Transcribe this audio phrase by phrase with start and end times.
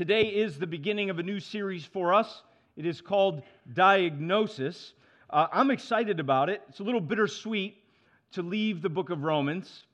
[0.00, 2.42] Today is the beginning of a new series for us.
[2.74, 3.42] It is called
[3.74, 4.94] Diagnosis.
[5.28, 6.62] Uh, I'm excited about it.
[6.70, 7.76] It's a little bittersweet
[8.32, 9.84] to leave the book of Romans.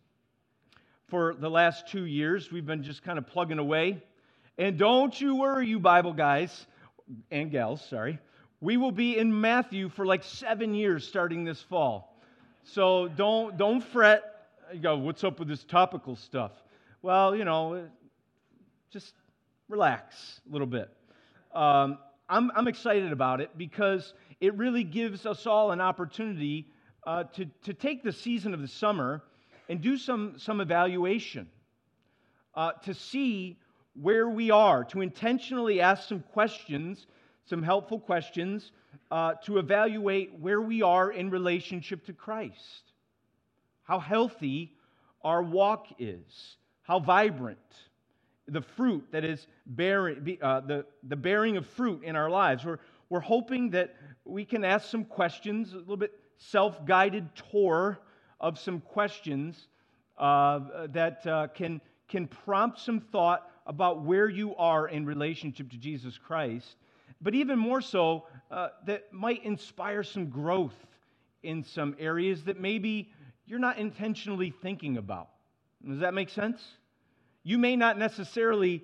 [1.08, 4.00] For the last two years, we've been just kind of plugging away.
[4.58, 6.66] And don't you worry, you Bible guys
[7.32, 8.20] and gals, sorry.
[8.61, 12.16] We will be in Matthew for like seven years starting this fall.
[12.62, 14.23] So don't, don't fret.
[14.73, 16.52] You go, what's up with this topical stuff?
[17.02, 17.88] Well, you know,
[18.93, 19.12] just
[19.69, 20.91] relax a little bit.
[21.54, 26.67] Um, I'm, I'm excited about it because it really gives us all an opportunity
[27.07, 29.23] uh, to, to take the season of the summer
[29.68, 31.49] and do some, some evaluation,
[32.55, 33.59] uh, to see
[34.00, 37.06] where we are, to intentionally ask some questions,
[37.47, 38.73] some helpful questions,
[39.11, 42.92] uh, to evaluate where we are in relationship to Christ,
[43.84, 44.73] how healthy
[45.23, 47.59] our walk is, how vibrant
[48.48, 52.64] the fruit that is bearing, uh, the, the bearing of fruit in our lives.
[52.64, 52.78] We're,
[53.09, 57.98] we're hoping that we can ask some questions, a little bit self guided tour
[58.41, 59.69] of some questions
[60.19, 65.77] uh, that uh, can, can prompt some thought about where you are in relationship to
[65.77, 66.77] Jesus Christ,
[67.20, 70.75] but even more so, uh, that might inspire some growth
[71.42, 73.11] in some areas that maybe
[73.47, 75.29] you're not intentionally thinking about.
[75.87, 76.63] Does that make sense?
[77.47, 78.83] You may not necessarily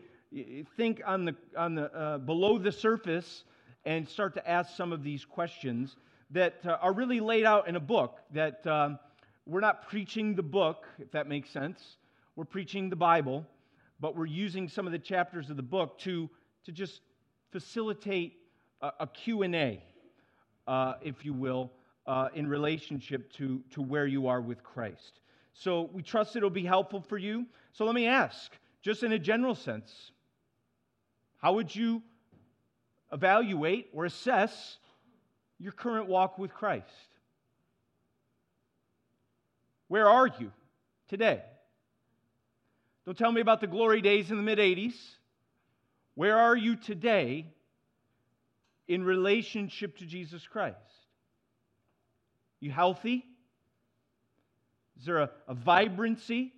[0.76, 3.42] think on the, on the, uh, below the surface
[3.84, 5.96] and start to ask some of these questions
[6.30, 9.00] that uh, are really laid out in a book that um,
[9.46, 11.96] we're not preaching the book, if that makes sense.
[12.36, 13.44] We're preaching the Bible,
[13.98, 16.30] but we're using some of the chapters of the book to,
[16.64, 17.00] to just
[17.50, 18.34] facilitate
[18.80, 19.82] a, a Q&A,
[20.68, 21.72] uh, if you will,
[22.06, 25.18] uh, in relationship to, to where you are with Christ.
[25.52, 27.46] So we trust it'll be helpful for you.
[27.72, 30.12] So let me ask, just in a general sense,
[31.38, 32.02] how would you
[33.12, 34.78] evaluate or assess
[35.58, 36.86] your current walk with Christ?
[39.88, 40.52] Where are you
[41.08, 41.42] today?
[43.04, 44.94] Don't tell me about the glory days in the mid 80s.
[46.14, 47.46] Where are you today
[48.86, 50.76] in relationship to Jesus Christ?
[52.60, 53.24] You healthy?
[54.98, 56.52] Is there a, a vibrancy?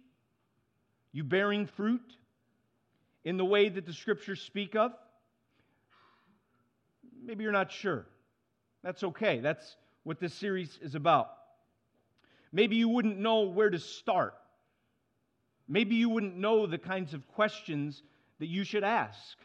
[1.15, 2.03] You bearing fruit
[3.25, 4.91] in the way that the scriptures speak of?
[7.25, 8.05] Maybe you're not sure.
[8.83, 9.39] That's okay.
[9.39, 11.31] That's what this series is about.
[12.53, 14.35] Maybe you wouldn't know where to start.
[15.69, 18.03] Maybe you wouldn't know the kinds of questions
[18.41, 19.39] that you should ask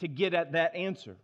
[0.00, 1.16] to get at that answer.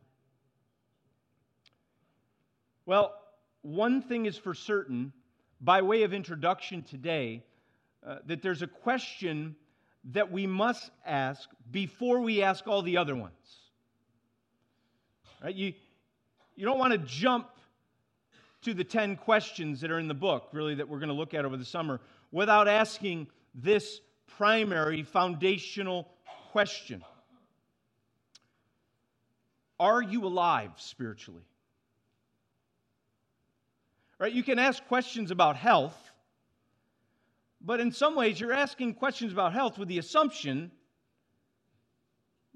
[2.87, 3.15] Well,
[3.61, 5.13] one thing is for certain
[5.61, 7.45] by way of introduction today
[8.07, 9.57] uh, that there's a question
[10.13, 13.33] that we must ask before we ask all the other ones.
[15.43, 15.55] Right?
[15.55, 15.75] You,
[16.57, 17.49] you don't want to jump
[18.63, 21.35] to the 10 questions that are in the book, really, that we're going to look
[21.35, 22.01] at over the summer,
[22.31, 24.01] without asking this
[24.37, 26.09] primary foundational
[26.53, 27.03] question
[29.79, 31.45] Are you alive spiritually?
[34.19, 34.33] Right?
[34.33, 35.97] You can ask questions about health,
[37.61, 40.71] but in some ways you're asking questions about health with the assumption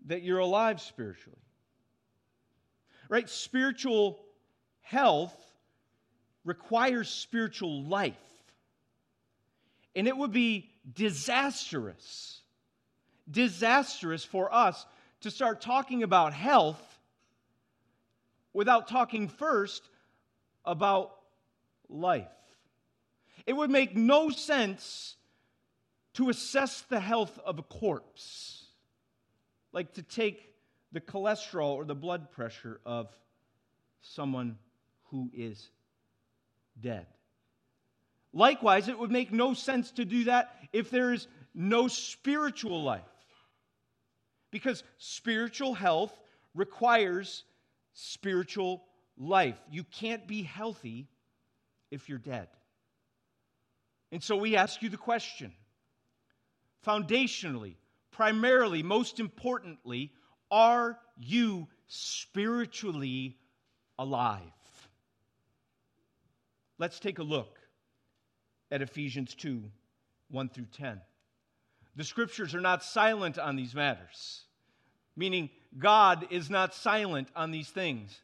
[0.06, 1.38] that you're alive spiritually.
[3.08, 3.28] Right?
[3.28, 4.18] Spiritual
[4.80, 5.34] health
[6.44, 8.16] requires spiritual life.
[9.96, 12.40] And it would be disastrous,
[13.30, 14.84] disastrous for us
[15.20, 16.82] to start talking about health
[18.52, 19.88] without talking first
[20.64, 21.14] about
[21.88, 22.28] life.
[23.46, 25.16] It would make no sense
[26.14, 28.66] to assess the health of a corpse,
[29.72, 30.54] like to take
[30.92, 33.08] the cholesterol or the blood pressure of
[34.00, 34.58] someone
[35.10, 35.70] who is
[36.80, 37.06] dead.
[38.32, 43.02] Likewise, it would make no sense to do that if there is no spiritual life.
[44.50, 46.12] Because spiritual health
[46.54, 47.44] requires
[47.92, 48.84] spiritual
[49.16, 49.58] life.
[49.70, 51.08] You can't be healthy
[51.90, 52.48] if you're dead.
[54.14, 55.52] And so we ask you the question
[56.86, 57.74] foundationally,
[58.12, 60.12] primarily, most importantly,
[60.52, 63.36] are you spiritually
[63.98, 64.40] alive?
[66.78, 67.58] Let's take a look
[68.70, 69.64] at Ephesians 2
[70.30, 71.00] 1 through 10.
[71.96, 74.44] The scriptures are not silent on these matters,
[75.16, 78.16] meaning God is not silent on these things.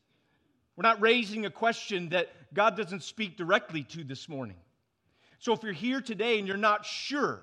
[0.77, 4.57] We're not raising a question that God doesn't speak directly to this morning.
[5.41, 7.41] So if you're here today and you're not sure,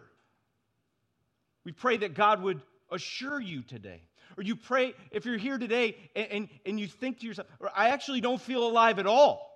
[1.65, 2.61] we pray that God would
[2.91, 4.01] assure you today.
[4.37, 7.89] Or you pray, if you're here today and, and, and you think to yourself, I
[7.89, 9.47] actually don't feel alive at all.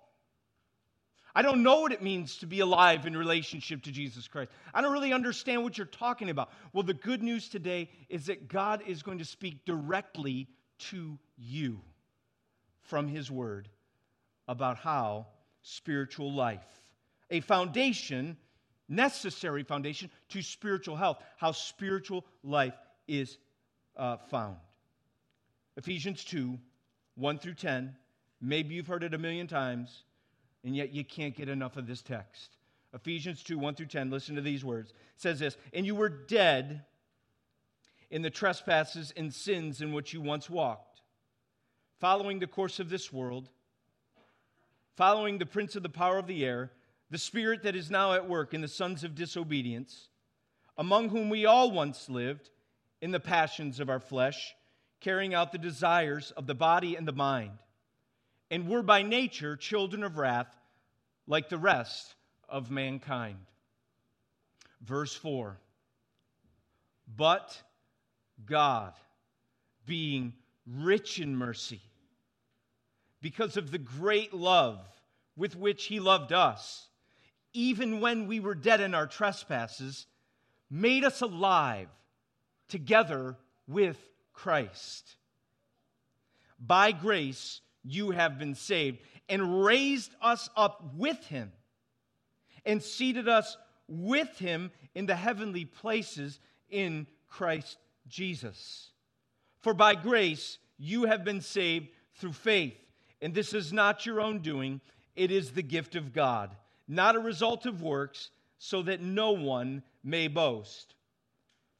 [1.33, 4.51] I don't know what it means to be alive in relationship to Jesus Christ.
[4.73, 6.49] I don't really understand what you're talking about.
[6.73, 10.47] Well, the good news today is that God is going to speak directly
[10.89, 11.79] to you
[12.81, 13.69] from His Word
[14.47, 15.27] about how
[15.61, 16.59] spiritual life,
[17.31, 18.37] a foundation,
[18.87, 22.75] necessary foundation to spiritual health, how spiritual life
[23.07, 23.37] is
[23.97, 24.57] uh, found.
[25.77, 26.59] Ephesians 2
[27.15, 27.95] 1 through 10.
[28.39, 30.03] Maybe you've heard it a million times
[30.63, 32.57] and yet you can't get enough of this text.
[32.93, 34.91] Ephesians 2 1 through 10, listen to these words.
[34.91, 36.83] It says this And you were dead
[38.09, 41.01] in the trespasses and sins in which you once walked,
[41.99, 43.49] following the course of this world,
[44.97, 46.71] following the prince of the power of the air,
[47.11, 50.07] the spirit that is now at work in the sons of disobedience,
[50.77, 52.49] among whom we all once lived
[53.01, 54.55] in the passions of our flesh,
[55.01, 57.59] carrying out the desires of the body and the mind
[58.51, 60.53] and were by nature children of wrath
[61.25, 62.15] like the rest
[62.49, 63.37] of mankind.
[64.81, 65.57] Verse 4
[67.15, 67.59] But
[68.45, 68.93] God,
[69.85, 70.33] being
[70.67, 71.81] rich in mercy,
[73.21, 74.79] because of the great love
[75.37, 76.89] with which He loved us,
[77.53, 80.05] even when we were dead in our trespasses,
[80.69, 81.89] made us alive
[82.67, 83.37] together
[83.67, 83.97] with
[84.33, 85.15] Christ.
[86.59, 91.51] By grace, you have been saved, and raised us up with him,
[92.65, 93.57] and seated us
[93.87, 96.39] with him in the heavenly places
[96.69, 97.77] in Christ
[98.07, 98.91] Jesus.
[99.61, 102.77] For by grace you have been saved through faith,
[103.21, 104.81] and this is not your own doing,
[105.15, 106.55] it is the gift of God,
[106.91, 110.93] not a result of works, so that no one may boast.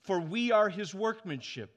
[0.03, 1.75] For we are his workmanship,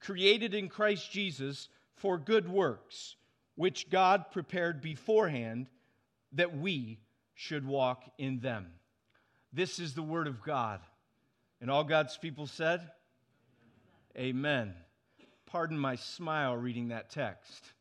[0.00, 3.14] created in Christ Jesus for good works,
[3.54, 5.68] which God prepared beforehand
[6.32, 6.98] that we
[7.34, 8.66] should walk in them.
[9.52, 10.80] This is the word of God.
[11.60, 12.90] And all God's people said,
[14.18, 14.74] Amen.
[15.46, 17.73] Pardon my smile reading that text.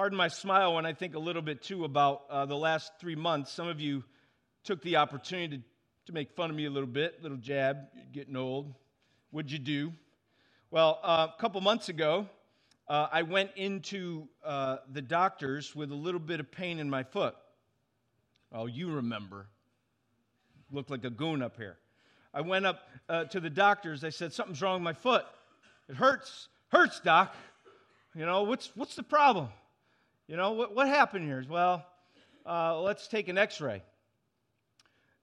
[0.00, 3.16] Pardon my smile when I think a little bit too about uh, the last three
[3.16, 3.52] months.
[3.52, 4.02] Some of you
[4.64, 5.62] took the opportunity to,
[6.06, 7.76] to make fun of me a little bit, little jab,
[8.10, 8.72] getting old.
[9.30, 9.92] What'd you do?
[10.70, 12.26] Well, uh, a couple months ago,
[12.88, 17.02] uh, I went into uh, the doctor's with a little bit of pain in my
[17.02, 17.34] foot.
[18.54, 19.48] Oh, you remember.
[20.72, 21.76] Looked like a goon up here.
[22.32, 24.02] I went up uh, to the doctor's.
[24.02, 25.26] I said, Something's wrong with my foot.
[25.90, 26.48] It hurts.
[26.68, 27.34] Hurts, doc.
[28.14, 29.50] You know, what's, what's the problem?
[30.30, 31.44] You know, what, what happened here?
[31.50, 31.84] Well,
[32.46, 33.82] uh, let's take an x ray.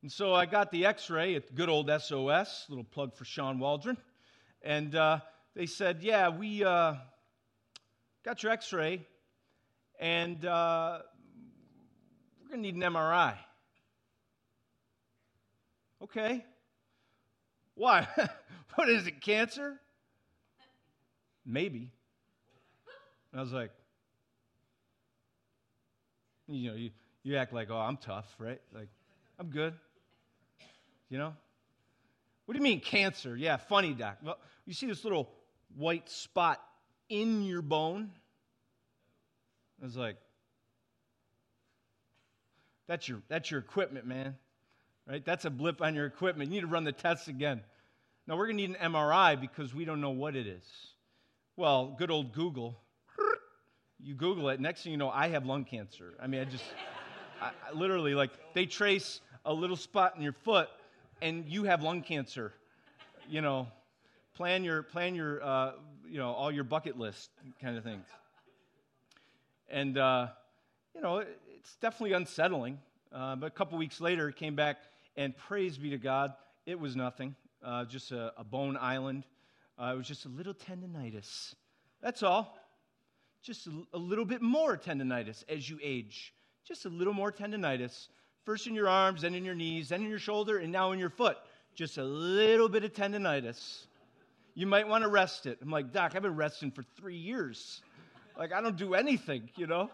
[0.02, 3.58] And so I got the x ray at good old SOS, little plug for Sean
[3.58, 3.96] Waldron.
[4.62, 5.20] And uh,
[5.56, 6.96] they said, Yeah, we uh,
[8.26, 9.08] got your x ray,
[9.98, 11.00] and uh,
[12.42, 13.36] we're going to need an MRI.
[16.04, 16.44] Okay.
[17.76, 18.06] Why?
[18.76, 19.80] what is it, cancer?
[21.46, 21.94] Maybe.
[23.32, 23.72] And I was like,
[26.48, 26.92] you know, you,
[27.24, 28.62] you act like, oh, I'm tough, right?
[28.74, 28.88] Like,
[29.40, 29.74] I'm good.
[31.10, 31.34] You know?
[32.46, 33.36] What do you mean cancer?
[33.36, 34.18] Yeah, funny, doc.
[34.24, 35.30] Well, you see this little
[35.76, 36.62] white spot
[37.10, 38.10] in your bone.
[39.82, 40.18] I was like,
[42.88, 44.36] that's your, that's your equipment, man.
[45.08, 45.24] Right?
[45.24, 46.50] That's a blip on your equipment.
[46.50, 47.62] You need to run the tests again.
[48.28, 50.66] Now, we're going to need an MRI because we don't know what it is.
[51.56, 52.78] Well, good old Google.
[54.00, 56.14] You Google it, next thing you know, I have lung cancer.
[56.22, 56.64] I mean, I just,
[57.42, 60.70] I, I literally, like, they trace a little spot in your foot
[61.22, 62.54] and you have lung cancer.
[63.30, 63.68] You know,
[64.36, 65.72] plan your, plan your uh,
[66.10, 67.30] you know, all your bucket list
[67.62, 68.06] kind of things.
[69.70, 70.28] And, uh,
[70.96, 72.80] you know, it's definitely unsettling.
[73.12, 74.78] Uh, but a couple weeks later, came back,
[75.16, 76.34] and praise be to God,
[76.66, 79.24] it was nothing, uh, just a, a, bone island.
[79.80, 81.56] Uh, it was just a little tendonitis.
[82.02, 82.58] That's all.
[83.44, 86.34] Just a, little bit more tendonitis as you age.
[86.68, 88.10] Just a little more tendonitis.
[88.46, 91.00] First in your arms, then in your knees, then in your shoulder, and now in
[91.00, 91.38] your foot.
[91.76, 93.88] Just a little bit of tendonitis
[94.58, 95.60] you might want to rest it.
[95.62, 97.84] I'm like, Doc, I've been resting for three years.
[98.36, 99.92] Like, I don't do anything, you know?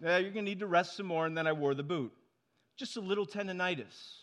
[0.00, 1.26] Yeah, you're going to need to rest some more.
[1.26, 2.12] And then I wore the boot.
[2.76, 4.20] Just a little tendonitis.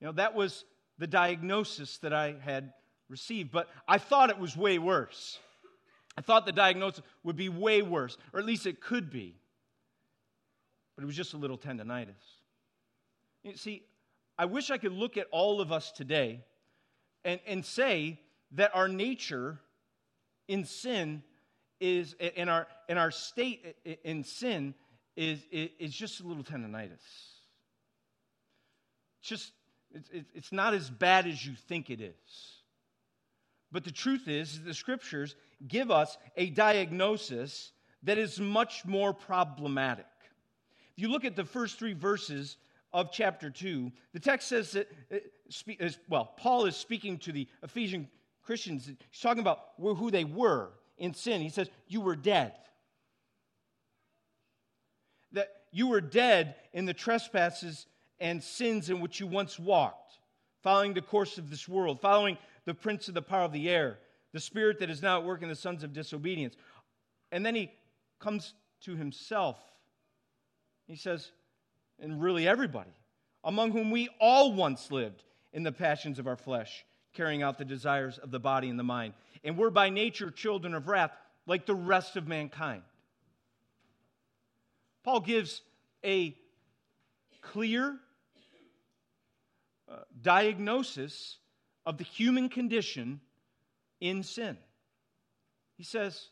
[0.00, 0.64] You know, that was
[0.96, 2.72] the diagnosis that I had
[3.10, 3.52] received.
[3.52, 5.38] But I thought it was way worse.
[6.16, 9.36] I thought the diagnosis would be way worse, or at least it could be.
[10.96, 12.14] But it was just a little tendonitis.
[13.42, 13.82] You see,
[14.38, 16.40] I wish I could look at all of us today
[17.24, 18.18] and, and say
[18.52, 19.58] that our nature
[20.48, 21.22] in sin
[21.80, 24.74] is, in our, in our state in sin
[25.16, 27.02] is, is just a little tendonitis.
[29.22, 29.52] Just,
[29.92, 32.55] it's, it's not as bad as you think it is.
[33.76, 35.36] But the truth is, the scriptures
[35.68, 37.72] give us a diagnosis
[38.04, 40.06] that is much more problematic.
[40.96, 42.56] If you look at the first three verses
[42.94, 48.08] of chapter 2, the text says that, uh, well, Paul is speaking to the Ephesian
[48.42, 48.86] Christians.
[48.86, 51.42] He's talking about who they were in sin.
[51.42, 52.54] He says, You were dead.
[55.32, 57.84] That you were dead in the trespasses
[58.20, 60.14] and sins in which you once walked,
[60.62, 63.98] following the course of this world, following the prince of the power of the air,
[64.32, 66.54] the spirit that is now at work in the sons of disobedience.
[67.32, 67.72] And then he
[68.20, 69.58] comes to himself.
[70.86, 71.30] He says,
[71.98, 72.90] and really everybody,
[73.42, 77.64] among whom we all once lived in the passions of our flesh, carrying out the
[77.64, 79.14] desires of the body and the mind.
[79.42, 81.12] And we're by nature children of wrath,
[81.46, 82.82] like the rest of mankind.
[85.04, 85.62] Paul gives
[86.04, 86.36] a
[87.40, 87.96] clear
[89.88, 91.38] uh, diagnosis
[91.86, 93.20] of the human condition
[94.00, 94.58] in sin.
[95.76, 96.28] He says,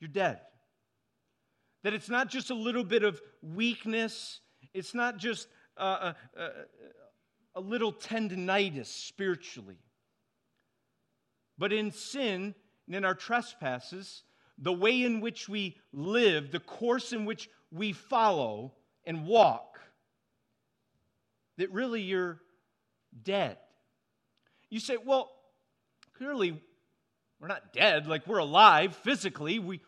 [0.00, 0.40] You're dead.
[1.84, 4.40] That it's not just a little bit of weakness,
[4.74, 5.46] it's not just
[5.76, 6.48] uh, uh, uh,
[7.54, 9.78] a little tendonitis spiritually.
[11.58, 12.54] But in sin
[12.86, 14.22] and in our trespasses,
[14.58, 18.74] the way in which we live, the course in which we follow
[19.04, 19.80] and walk,
[21.58, 22.40] that really you're
[23.22, 23.58] dead.
[24.70, 25.30] You say, well,
[26.16, 26.60] clearly
[27.40, 29.58] we're not dead, like we're alive physically.
[29.58, 29.80] We,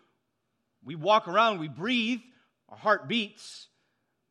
[0.84, 2.20] we walk around, we breathe,
[2.68, 3.68] our heart beats.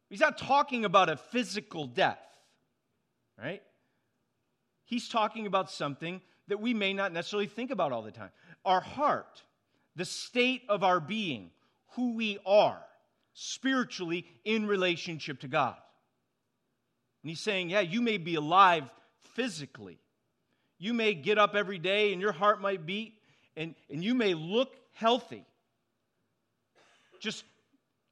[0.09, 2.19] He's not talking about a physical death,
[3.37, 3.61] right?
[4.85, 8.31] He's talking about something that we may not necessarily think about all the time.
[8.65, 9.43] Our heart,
[9.95, 11.51] the state of our being,
[11.91, 12.81] who we are
[13.33, 15.75] spiritually in relationship to God.
[17.21, 18.89] And he's saying, yeah, you may be alive
[19.35, 19.99] physically.
[20.79, 23.13] You may get up every day and your heart might beat,
[23.55, 25.45] and, and you may look healthy.
[27.19, 27.43] Just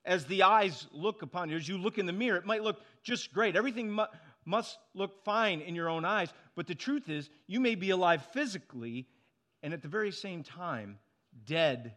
[0.06, 2.82] as the eyes look upon you, as you look in the mirror, it might look
[3.04, 3.56] just great.
[3.56, 4.06] Everything mu-
[4.46, 6.30] must look fine in your own eyes.
[6.56, 9.08] But the truth is, you may be alive physically
[9.64, 11.00] and at the very same time,
[11.46, 11.94] dead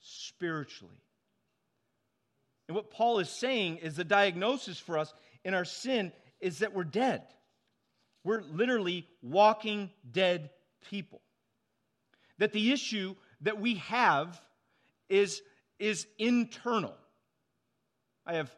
[0.00, 1.02] spiritually.
[2.68, 5.12] And what Paul is saying is the diagnosis for us
[5.44, 7.22] in our sin is that we're dead.
[8.24, 10.50] We're literally walking dead
[10.88, 11.20] people.
[12.38, 14.40] That the issue that we have
[15.08, 15.42] is,
[15.78, 16.94] is internal.
[18.26, 18.50] I have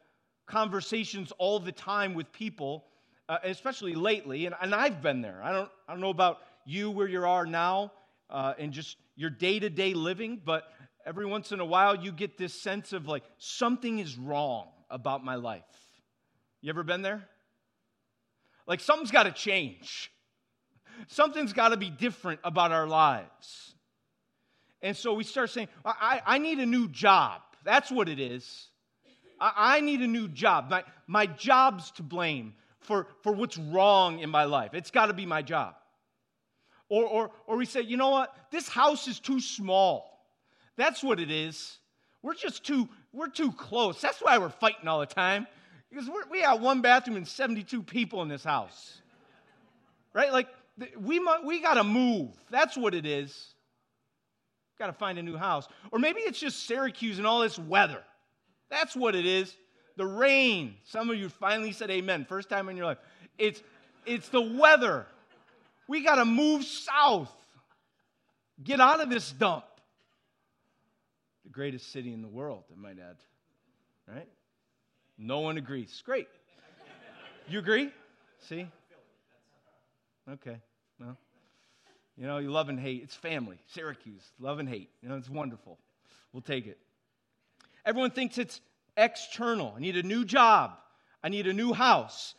[0.47, 2.85] conversations all the time with people,
[3.29, 5.41] uh, especially lately, and, and I've been there.
[5.43, 7.93] I don't, I don't know about you where you are now
[8.31, 10.65] uh, and just your day to day living, but
[11.07, 15.25] every once in a while you get this sense of like something is wrong about
[15.25, 15.63] my life.
[16.61, 17.29] You ever been there?
[18.67, 20.11] Like something's got to change.
[21.09, 23.75] Something's got to be different about our lives.
[24.81, 27.41] And so we start saying, I, I need a new job.
[27.65, 28.69] That's what it is.
[29.41, 30.71] I, I need a new job.
[30.71, 34.75] My, my job's to blame for, for what's wrong in my life.
[34.75, 35.75] It's got to be my job.
[36.89, 38.35] Or, or, or we say, you know what?
[38.51, 40.27] This house is too small.
[40.77, 41.79] That's what it is.
[42.23, 44.01] We're just too, we're too close.
[44.01, 45.47] That's why we're fighting all the time.
[45.91, 49.01] Because we have one bathroom and 72 people in this house.
[50.13, 50.33] Right?
[50.33, 50.49] Like,
[50.99, 52.31] we, we got to move.
[52.51, 53.55] That's what it is.
[54.79, 55.69] Got to find a new house.
[55.93, 58.03] Or maybe it's just Syracuse and all this weather.
[58.71, 59.57] That's what it is.
[59.97, 60.75] The rain.
[60.85, 62.27] Some of you finally said amen.
[62.29, 62.99] First time in your life.
[63.39, 63.63] It's,
[64.05, 65.07] it's the weather.
[65.87, 67.31] We got to move south.
[68.63, 69.65] Get out of this dump.
[71.45, 73.17] The greatest city in the world, I might add.
[74.09, 74.29] Right?
[75.17, 76.03] No one agrees.
[76.05, 76.29] Great.
[77.49, 77.93] You agree?
[78.41, 78.67] See?
[80.31, 80.57] Okay.
[80.99, 81.17] Well,
[82.17, 83.03] you know, you love and hate.
[83.03, 83.59] It's family.
[83.67, 84.23] Syracuse.
[84.39, 84.91] Love and hate.
[85.03, 85.79] You know, it's wonderful.
[86.33, 86.79] We'll take it.
[87.85, 88.61] Everyone thinks it's
[88.97, 89.75] external.
[89.77, 90.73] I need a new job.
[91.23, 92.35] I need a new house.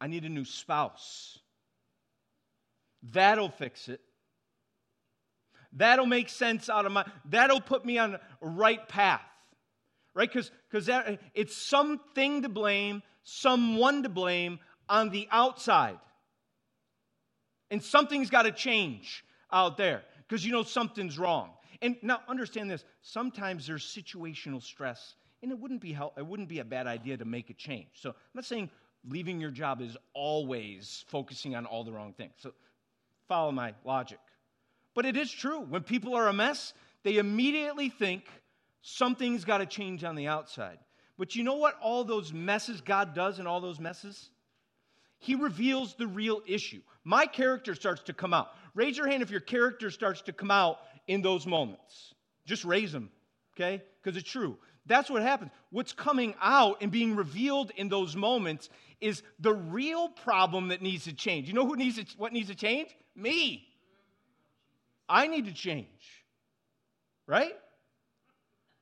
[0.00, 1.38] I need a new spouse.
[3.02, 4.00] That'll fix it.
[5.72, 9.22] That'll make sense out of my, that'll put me on a right path
[10.14, 10.30] right?
[10.32, 10.50] Because
[11.34, 15.98] it's something to blame, someone to blame on the outside.
[17.70, 21.50] And something's got to change out there because you know something's wrong.
[21.82, 26.48] And now understand this sometimes there's situational stress, and it wouldn't be, help, it wouldn't
[26.48, 27.88] be a bad idea to make a change.
[27.94, 28.70] So I'm not saying
[29.08, 32.32] leaving your job is always focusing on all the wrong things.
[32.38, 32.52] So
[33.28, 34.18] follow my logic.
[34.94, 35.60] But it is true.
[35.60, 36.74] When people are a mess,
[37.04, 38.24] they immediately think
[38.82, 40.78] something's got to change on the outside.
[41.18, 44.30] But you know what all those messes God does in all those messes?
[45.18, 46.80] He reveals the real issue.
[47.04, 48.48] My character starts to come out.
[48.74, 52.14] Raise your hand if your character starts to come out in those moments.
[52.46, 53.10] Just raise them,
[53.54, 53.82] okay?
[54.02, 54.56] Because it's true.
[54.86, 55.50] That's what happens.
[55.70, 58.70] What's coming out and being revealed in those moments
[59.00, 61.48] is the real problem that needs to change.
[61.48, 62.88] You know who needs to, what needs to change?
[63.14, 63.66] Me.
[65.08, 66.24] I need to change.
[67.26, 67.52] Right?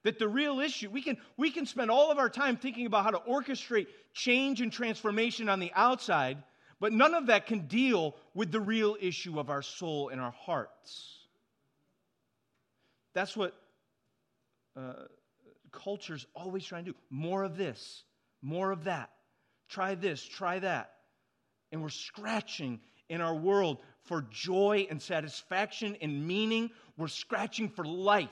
[0.08, 3.04] That the real issue, we can, we can spend all of our time thinking about
[3.04, 6.42] how to orchestrate change and transformation on the outside,
[6.80, 10.30] but none of that can deal with the real issue of our soul and our
[10.30, 11.18] hearts.
[13.12, 13.54] That's what
[14.78, 14.94] uh,
[15.72, 16.96] culture's always trying to do.
[17.10, 18.04] More of this,
[18.40, 19.10] more of that.
[19.68, 20.90] Try this, try that.
[21.70, 26.70] And we're scratching in our world for joy and satisfaction and meaning.
[26.96, 28.30] We're scratching for life.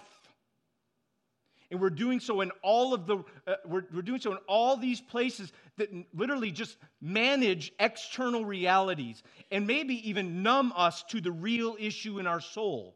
[1.71, 4.77] And we're doing so in all of the, uh, we're, we're doing so in all
[4.77, 11.33] these places that literally just manage external realities and maybe even numb us to the
[11.33, 12.95] real issue in our soul.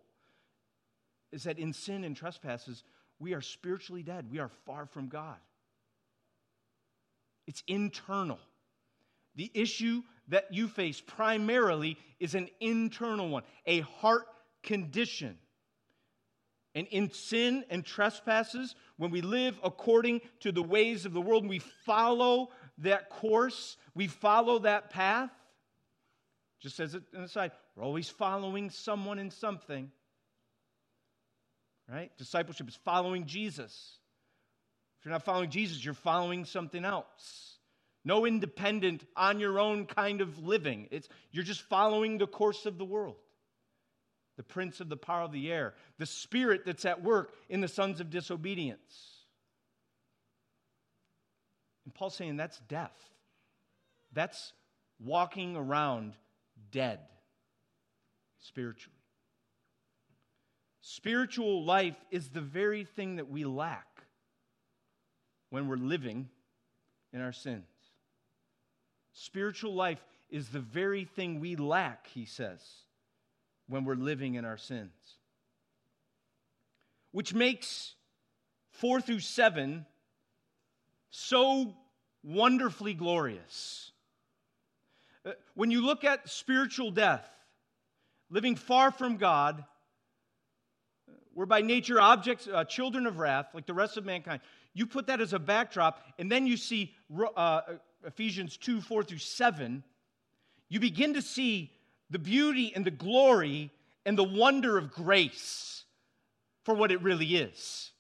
[1.33, 2.85] Is that in sin and trespasses,
[3.19, 4.27] we are spiritually dead.
[4.31, 5.37] We are far from God.
[7.47, 8.39] It's internal.
[9.35, 14.27] The issue that you face primarily is an internal one, a heart
[14.63, 15.39] condition.
[16.75, 21.49] And in sin and trespasses, when we live according to the ways of the world,
[21.49, 25.31] we follow that course, we follow that path.
[26.61, 29.91] Just as an aside, we're always following someone in something.
[31.91, 32.17] Right?
[32.19, 33.99] Discipleship is following Jesus.
[35.01, 37.57] If you're not following Jesus, you're following something else.
[38.05, 40.89] No independent, on your own kind of living.
[40.91, 43.17] It's, you're just following the course of the world
[44.41, 47.69] the prince of the power of the air, the spirit that's at work in the
[47.69, 49.27] sons of disobedience.
[51.85, 52.97] And Paul's saying that's death.
[54.15, 54.55] That's
[54.99, 56.15] walking around
[56.73, 57.01] dead
[58.39, 58.97] spiritually.
[60.81, 64.05] Spiritual life is the very thing that we lack
[65.51, 66.31] when we're living
[67.13, 67.67] in our sins.
[69.13, 72.63] Spiritual life is the very thing we lack, he says
[73.71, 74.91] when we're living in our sins.
[77.13, 77.95] Which makes
[78.73, 79.87] 4 through 7
[81.11, 81.75] so
[82.23, 83.93] wonderfully glorious.
[85.25, 87.27] Uh, when you look at spiritual death,
[88.29, 89.65] living far from God,
[91.35, 94.41] we're by nature objects, uh, children of wrath, like the rest of mankind.
[94.75, 96.95] You put that as a backdrop, and then you see
[97.37, 97.61] uh,
[98.05, 99.85] Ephesians 2 4 through 7.
[100.69, 101.73] You begin to see
[102.11, 103.71] the beauty and the glory
[104.05, 105.85] and the wonder of grace
[106.65, 107.93] for what it really is.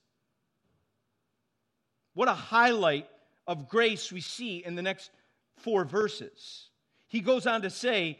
[2.14, 3.08] What a highlight
[3.46, 5.10] of grace we see in the next
[5.56, 6.68] four verses.
[7.08, 8.18] He goes on to say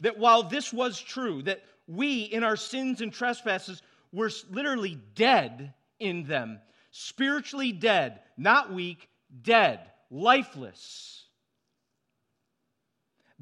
[0.00, 5.72] that while this was true, that we in our sins and trespasses were literally dead
[5.98, 6.60] in them,
[6.90, 9.08] spiritually dead, not weak,
[9.42, 11.21] dead, lifeless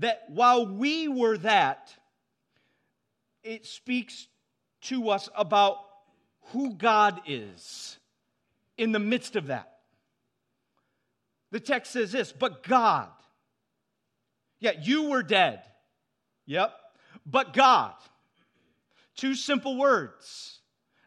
[0.01, 1.95] that while we were that,
[3.43, 4.27] it speaks
[4.83, 5.77] to us about
[6.53, 7.99] who God is
[8.77, 9.79] in the midst of that.
[11.51, 13.09] The text says this, but God.
[14.59, 15.63] Yeah, you were dead.
[16.47, 16.73] Yep.
[17.27, 17.95] But God.
[19.17, 20.61] Two simple words.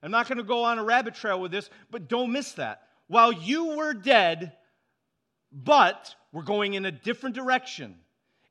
[0.03, 2.83] I'm not going to go on a rabbit trail with this, but don't miss that.
[3.07, 4.53] While you were dead,
[5.51, 7.95] but we're going in a different direction.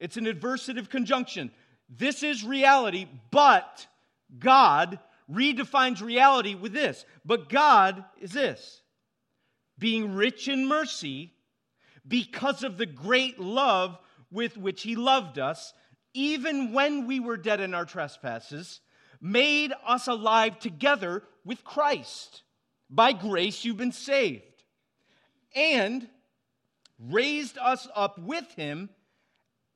[0.03, 1.53] It's an adversative conjunction.
[1.89, 3.87] This is reality, but
[4.37, 4.99] God
[5.31, 7.05] redefines reality with this.
[7.25, 8.83] But God is this
[9.79, 11.33] being rich in mercy
[12.07, 13.97] because of the great love
[14.29, 15.73] with which He loved us,
[16.15, 18.81] even when we were dead in our trespasses,
[19.21, 22.43] made us alive together with Christ.
[22.91, 24.65] By grace you've been saved,
[25.55, 26.09] and
[26.99, 28.91] raised us up with Him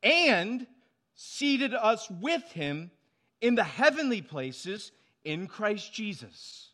[0.03, 0.67] and
[1.15, 2.91] seated us with him
[3.41, 4.93] in the heavenly places
[5.25, 6.71] in Christ Jesus.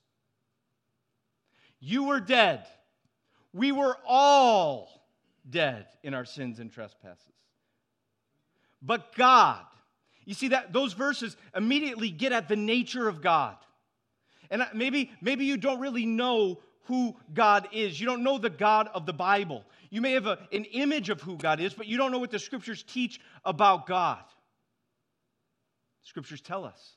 [1.80, 2.66] You were dead.
[3.52, 4.88] We were all
[5.48, 7.26] dead in our sins and trespasses.
[8.80, 9.64] But God,
[10.24, 13.56] you see that those verses immediately get at the nature of God.
[14.50, 18.00] And maybe maybe you don't really know who God is.
[18.00, 19.64] You don't know the God of the Bible.
[19.90, 22.30] You may have a, an image of who God is, but you don't know what
[22.30, 24.22] the scriptures teach about God.
[26.02, 26.96] Scriptures tell us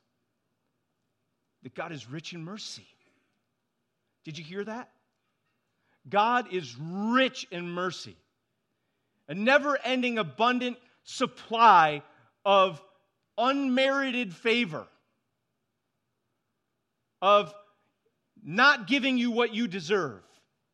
[1.63, 2.87] that God is rich in mercy.
[4.23, 4.89] Did you hear that?
[6.07, 8.15] God is rich in mercy,
[9.27, 12.03] a never ending, abundant supply
[12.43, 12.81] of
[13.37, 14.85] unmerited favor,
[17.21, 17.53] of
[18.45, 20.21] not giving you what you deserve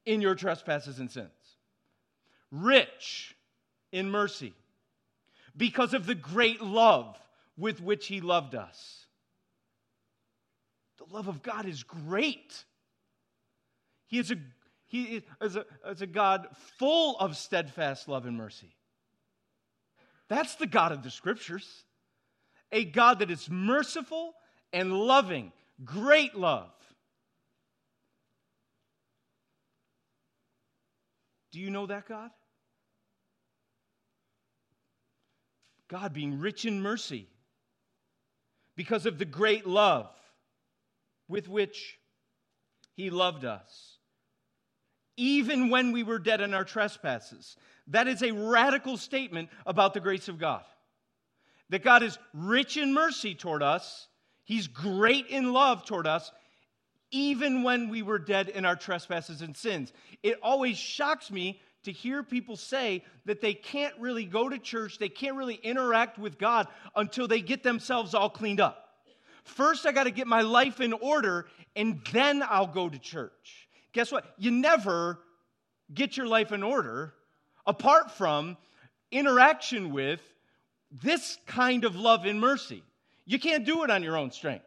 [0.05, 1.29] in your trespasses and sins.
[2.51, 3.33] Rich
[3.93, 4.53] in mercy
[5.55, 7.17] because of the great love
[7.57, 9.05] with which he loved us.
[10.97, 12.65] The love of God is great.
[14.07, 14.35] He is a,
[14.87, 18.75] he is a, is a God full of steadfast love and mercy.
[20.27, 21.85] That's the God of the scriptures.
[22.71, 24.33] A God that is merciful
[24.73, 25.51] and loving,
[25.83, 26.69] great love.
[31.51, 32.31] Do you know that God?
[35.87, 37.27] God being rich in mercy
[38.77, 40.09] because of the great love
[41.27, 41.99] with which
[42.93, 43.97] He loved us.
[45.17, 47.57] Even when we were dead in our trespasses.
[47.87, 50.63] That is a radical statement about the grace of God.
[51.69, 54.07] That God is rich in mercy toward us,
[54.45, 56.31] He's great in love toward us,
[57.11, 59.93] even when we were dead in our trespasses and sins.
[60.23, 64.97] It always shocks me to hear people say that they can't really go to church,
[64.97, 68.89] they can't really interact with God until they get themselves all cleaned up.
[69.43, 73.67] First, I got to get my life in order, and then I'll go to church.
[73.93, 74.25] Guess what?
[74.37, 75.19] You never
[75.93, 77.13] get your life in order
[77.65, 78.57] apart from
[79.11, 80.21] interaction with
[80.91, 82.83] this kind of love and mercy.
[83.25, 84.65] You can't do it on your own strength.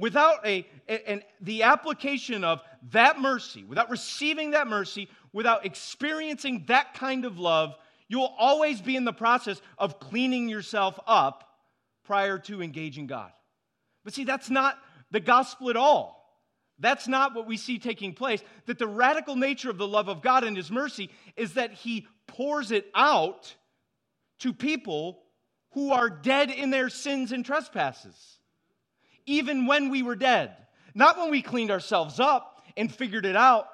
[0.00, 6.94] Without a, a, the application of that mercy, without receiving that mercy, without experiencing that
[6.94, 7.74] kind of love,
[8.08, 11.44] you'll always be in the process of cleaning yourself up
[12.04, 13.30] prior to engaging God.
[14.02, 14.78] But see, that's not
[15.10, 16.16] the gospel at all.
[16.78, 18.42] That's not what we see taking place.
[18.64, 22.06] That the radical nature of the love of God and His mercy is that He
[22.26, 23.54] pours it out
[24.38, 25.20] to people
[25.72, 28.39] who are dead in their sins and trespasses,
[29.26, 30.56] even when we were dead.
[30.94, 33.68] Not when we cleaned ourselves up and figured it out,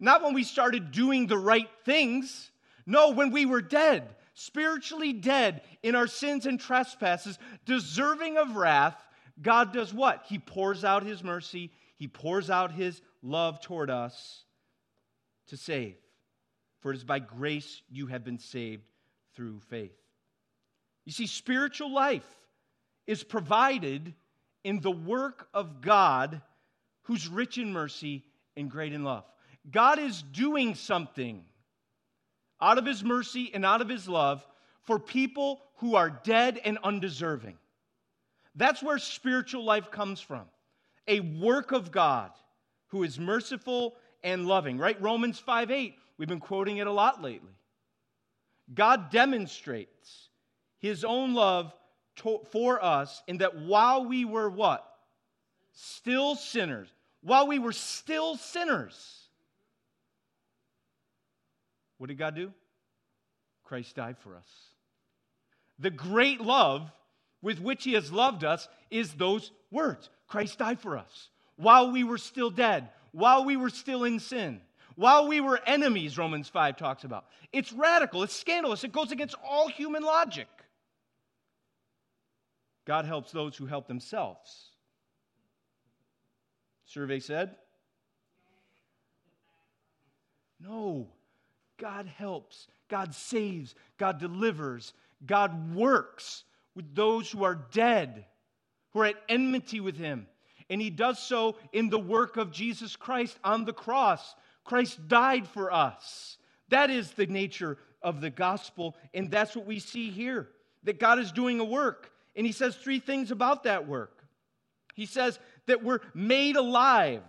[0.00, 2.50] not when we started doing the right things.
[2.86, 8.96] No, when we were dead, spiritually dead in our sins and trespasses, deserving of wrath,
[9.40, 10.24] God does what?
[10.26, 14.44] He pours out His mercy, He pours out His love toward us
[15.48, 15.96] to save.
[16.80, 18.84] For it is by grace you have been saved
[19.34, 19.96] through faith.
[21.04, 22.26] You see, spiritual life
[23.06, 24.14] is provided
[24.64, 26.40] in the work of God
[27.02, 28.24] who's rich in mercy
[28.56, 29.24] and great in love.
[29.70, 31.44] God is doing something
[32.60, 34.46] out of his mercy and out of his love
[34.82, 37.56] for people who are dead and undeserving.
[38.54, 40.44] That's where spiritual life comes from
[41.06, 42.30] a work of God
[42.88, 45.00] who is merciful and loving, right?
[45.00, 47.52] Romans 5 8, we've been quoting it a lot lately.
[48.74, 50.28] God demonstrates
[50.78, 51.72] his own love
[52.18, 54.84] to, for us in that while we were what?
[55.72, 56.88] Still sinners.
[57.22, 58.94] While we were still sinners,
[61.98, 62.52] what did God do?
[63.64, 64.48] Christ died for us.
[65.78, 66.90] The great love
[67.42, 72.04] with which He has loved us is those words Christ died for us while we
[72.04, 74.60] were still dead, while we were still in sin,
[74.94, 77.26] while we were enemies, Romans 5 talks about.
[77.52, 80.48] It's radical, it's scandalous, it goes against all human logic.
[82.88, 84.70] God helps those who help themselves.
[86.86, 87.54] Survey said?
[90.58, 91.06] No.
[91.76, 94.94] God helps, God saves, God delivers,
[95.26, 98.24] God works with those who are dead,
[98.92, 100.26] who are at enmity with Him.
[100.70, 104.34] And He does so in the work of Jesus Christ on the cross.
[104.64, 106.38] Christ died for us.
[106.70, 110.48] That is the nature of the gospel, and that's what we see here
[110.84, 112.12] that God is doing a work.
[112.38, 114.24] And He says three things about that work.
[114.94, 117.22] He says that we're made alive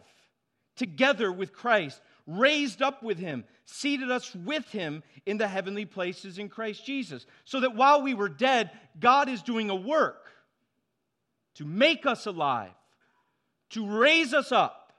[0.78, 6.38] together with Christ raised up with him, seated us with him in the heavenly places
[6.38, 7.26] in Christ Jesus.
[7.44, 8.70] So that while we were dead,
[9.00, 10.30] God is doing a work
[11.56, 12.72] to make us alive,
[13.72, 14.94] to raise us up,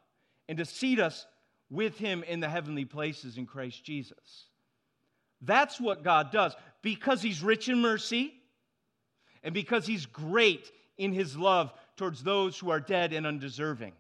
[0.49, 1.27] and to seat us
[1.71, 4.47] with him in the heavenly places in Christ Jesus.
[5.41, 8.35] That's what God does because he's rich in mercy
[9.43, 13.93] and because he's great in his love towards those who are dead and undeserving.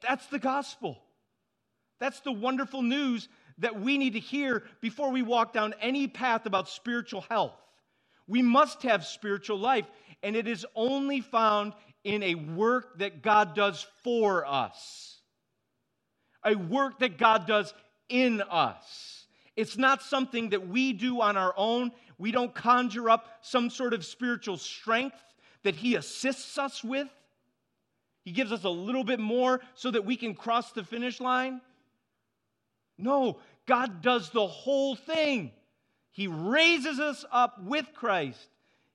[0.00, 0.98] That's the gospel.
[2.00, 6.46] That's the wonderful news that we need to hear before we walk down any path
[6.46, 7.54] about spiritual health.
[8.26, 9.86] We must have spiritual life,
[10.22, 11.72] and it is only found
[12.04, 15.20] in a work that God does for us,
[16.44, 17.74] a work that God does
[18.08, 19.26] in us.
[19.56, 21.90] It's not something that we do on our own.
[22.18, 25.16] We don't conjure up some sort of spiritual strength
[25.62, 27.08] that He assists us with.
[28.24, 31.60] He gives us a little bit more so that we can cross the finish line.
[32.98, 35.52] No, God does the whole thing.
[36.10, 38.48] He raises us up with Christ,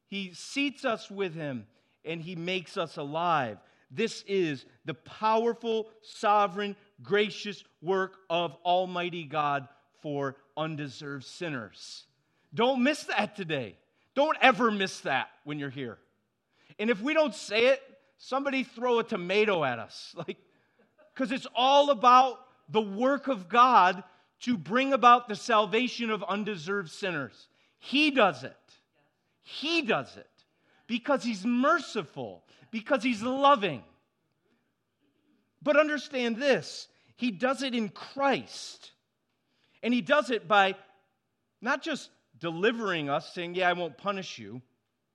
[0.08, 1.66] He seats us with Him,
[2.04, 3.58] and He makes us alive.
[3.90, 9.68] This is the powerful, sovereign, gracious work of Almighty God
[10.02, 12.06] for undeserved sinners.
[12.54, 13.78] Don't miss that today.
[14.16, 15.98] Don't ever miss that when you're here.
[16.80, 17.82] And if we don't say it,
[18.18, 20.16] somebody throw a tomato at us.
[20.28, 20.38] Like,
[21.13, 22.39] because it's all about
[22.70, 24.04] the work of God
[24.42, 27.48] to bring about the salvation of undeserved sinners.
[27.78, 28.58] He does it.
[29.44, 30.28] He does it
[30.88, 33.84] because He's merciful, because He's loving.
[35.62, 38.92] But understand this He does it in Christ.
[39.82, 40.76] And He does it by
[41.62, 42.10] not just
[42.44, 44.62] delivering us, saying, Yeah, I won't punish you.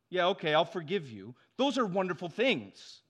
[0.08, 1.34] Yeah, okay, I'll forgive you.
[1.58, 3.02] Those are wonderful things.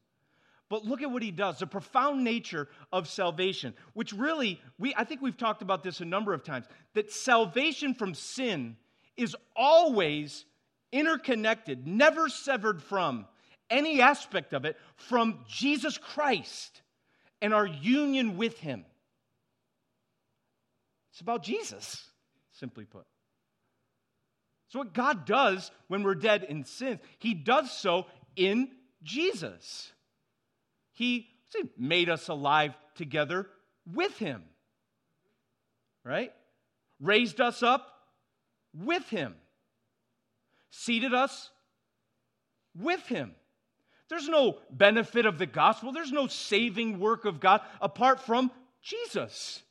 [0.68, 5.04] But look at what he does the profound nature of salvation, which really, we, I
[5.04, 8.76] think we've talked about this a number of times, that salvation from sin
[9.16, 10.44] is always
[10.90, 13.24] interconnected, never severed from
[13.70, 16.82] any aspect of it, from Jesus Christ
[17.40, 18.84] and our union with him.
[21.12, 22.04] It's about Jesus,
[22.50, 23.06] simply put.
[24.68, 28.70] So, what God does when we're dead in sin, He does so in
[29.02, 29.92] Jesus.
[30.92, 31.28] He
[31.76, 33.46] made us alive together
[33.92, 34.42] with him.
[36.04, 36.32] Right?
[37.00, 37.86] Raised us up
[38.74, 39.34] with him.
[40.70, 41.50] Seated us
[42.76, 43.34] with him.
[44.08, 48.50] There's no benefit of the gospel, there's no saving work of God apart from
[48.82, 49.62] Jesus,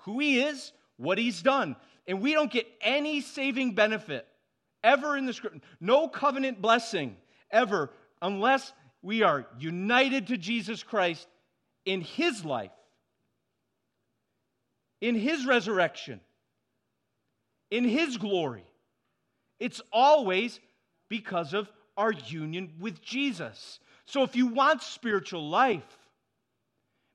[0.00, 1.76] who he is, what he's done.
[2.06, 4.26] And we don't get any saving benefit
[4.86, 7.16] ever in the scripture, no covenant blessing
[7.50, 7.90] ever,
[8.22, 8.72] unless
[9.02, 11.26] we are united to Jesus Christ
[11.84, 12.70] in his life,
[15.00, 16.20] in his resurrection,
[17.70, 18.64] in his glory.
[19.58, 20.60] It's always
[21.08, 23.80] because of our union with Jesus.
[24.04, 25.98] So if you want spiritual life,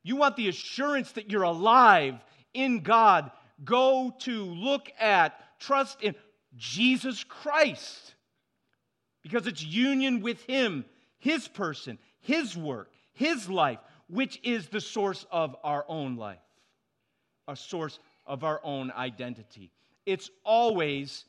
[0.03, 2.15] you want the assurance that you're alive
[2.53, 3.31] in God,
[3.63, 6.15] go to look at, trust in
[6.55, 8.15] Jesus Christ.
[9.21, 10.85] Because it's union with Him
[11.21, 16.39] his person, His work, His life, which is the source of our own life,
[17.47, 19.71] a source of our own identity.
[20.05, 21.25] It's always,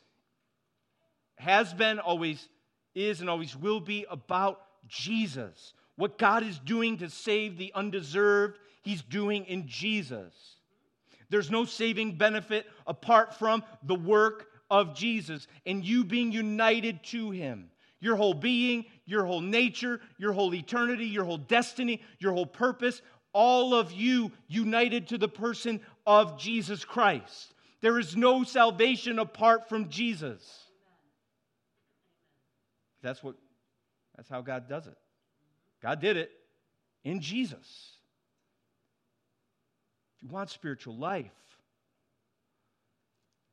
[1.37, 2.49] has been, always
[2.95, 5.75] is, and always will be about Jesus.
[5.97, 10.57] What God is doing to save the undeserved, He's doing in Jesus.
[11.29, 17.31] There's no saving benefit apart from the work of Jesus and you being united to
[17.31, 17.71] Him.
[18.01, 23.03] Your whole being, your whole nature, your whole eternity, your whole destiny, your whole purpose,
[23.35, 27.55] all of you united to the person of Jesus Christ.
[27.83, 30.43] There is no salvation apart from Jesus.
[33.03, 33.37] That's what
[34.17, 34.97] that's how God does it.
[35.83, 36.31] God did it
[37.05, 37.97] in Jesus.
[40.17, 41.31] If you want spiritual life,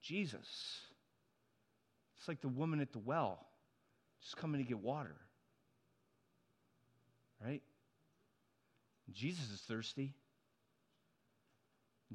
[0.01, 0.88] Jesus.
[2.19, 3.45] It's like the woman at the well
[4.21, 5.15] just coming to get water.
[7.43, 7.61] Right?
[9.13, 10.13] Jesus is thirsty.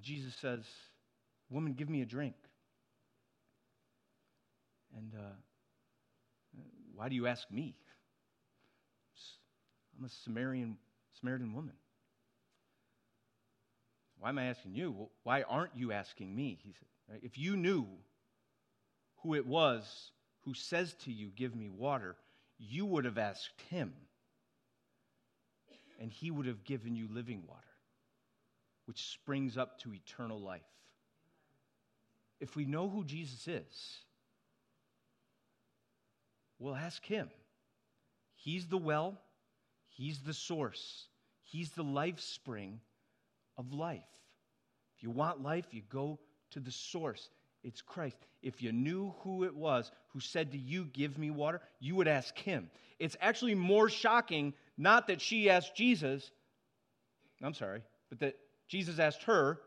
[0.00, 0.64] Jesus says,
[1.48, 2.34] Woman, give me a drink.
[4.96, 6.60] And uh,
[6.94, 7.74] why do you ask me?
[9.98, 10.76] I'm a Samaritan,
[11.54, 11.74] woman.
[14.18, 14.90] Why am I asking you?
[14.90, 16.58] Well, why aren't you asking me?
[16.62, 17.20] He said?
[17.22, 17.86] If you knew
[19.24, 22.16] who it was who says to you, Give me water,
[22.58, 23.92] you would have asked him,
[26.00, 27.60] and he would have given you living water,
[28.84, 30.60] which springs up to eternal life.
[32.40, 33.98] If we know who Jesus is,
[36.58, 37.30] we'll ask him.
[38.34, 39.18] He's the well,
[39.88, 41.08] he's the source,
[41.42, 42.80] he's the life spring
[43.56, 44.02] of life.
[44.96, 46.18] If you want life, you go
[46.50, 47.30] to the source.
[47.64, 48.16] It's Christ.
[48.42, 52.06] If you knew who it was who said to you, Give me water, you would
[52.06, 52.70] ask him.
[52.98, 56.30] It's actually more shocking, not that she asked Jesus,
[57.42, 58.36] I'm sorry, but that
[58.68, 59.58] Jesus asked her.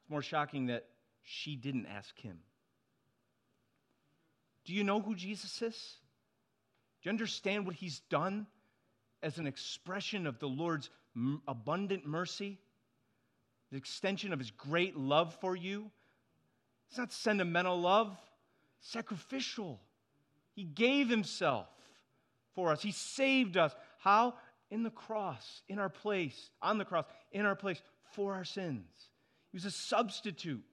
[0.00, 0.86] It's more shocking that
[1.22, 2.38] she didn't ask him.
[4.64, 5.96] Do you know who Jesus is?
[7.02, 8.46] Do you understand what he's done
[9.22, 10.90] as an expression of the Lord's
[11.46, 12.58] abundant mercy,
[13.70, 15.90] the extension of his great love for you.
[16.88, 18.16] It's not sentimental love,
[18.80, 19.80] sacrificial.
[20.54, 21.66] He gave himself
[22.54, 23.72] for us, he saved us.
[23.98, 24.34] How?
[24.70, 27.80] In the cross, in our place, on the cross, in our place,
[28.12, 28.84] for our sins.
[29.52, 30.64] He was a substitute.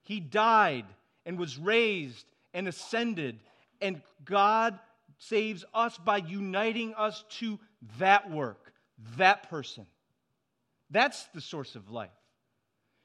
[0.00, 0.86] He died
[1.26, 3.38] and was raised and ascended,
[3.82, 4.78] and God
[5.18, 7.58] saves us by uniting us to
[7.98, 8.72] that work,
[9.18, 9.86] that person.
[10.90, 12.10] That's the source of life.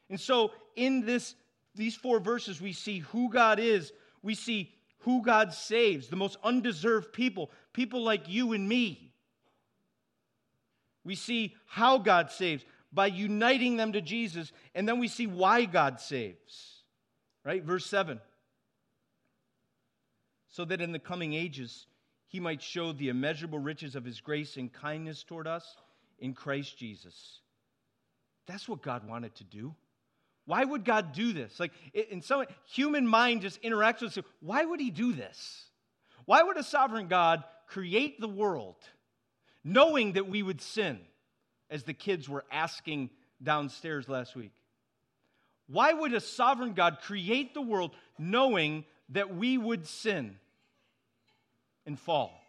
[0.09, 1.35] And so, in this,
[1.75, 6.37] these four verses, we see who God is, we see who God saves, the most
[6.43, 9.13] undeserved people, people like you and me.
[11.03, 15.65] We see how God saves by uniting them to Jesus, and then we see why
[15.65, 16.83] God saves.
[17.43, 17.63] Right?
[17.63, 18.19] Verse 7
[20.51, 21.87] so that in the coming ages
[22.27, 25.75] he might show the immeasurable riches of his grace and kindness toward us
[26.19, 27.39] in Christ Jesus.
[28.45, 29.73] That's what God wanted to do.
[30.51, 31.61] Why would God do this?
[31.61, 35.63] Like in some human mind just interacts with why would he do this?
[36.25, 38.75] Why would a sovereign God create the world
[39.63, 40.99] knowing that we would sin
[41.69, 43.11] as the kids were asking
[43.41, 44.51] downstairs last week?
[45.67, 50.35] Why would a sovereign God create the world knowing that we would sin
[51.85, 52.43] and fall.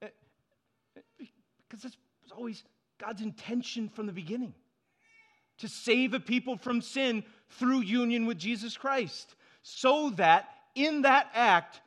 [0.00, 0.06] Eh,
[0.96, 1.26] eh,
[1.68, 2.64] because that's always
[2.96, 4.54] God's intention from the beginning
[5.58, 11.28] to save a people from sin through union with Jesus Christ, so that in that
[11.34, 11.80] act,